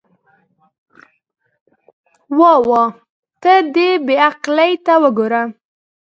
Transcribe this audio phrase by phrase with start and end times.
[2.37, 2.89] واه واه،
[3.41, 5.43] ته دې بې عقلۍ ته وګوره.